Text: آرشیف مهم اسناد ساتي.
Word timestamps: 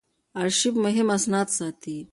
آرشیف 0.41 0.73
مهم 0.83 1.07
اسناد 1.17 1.47
ساتي. 1.57 1.97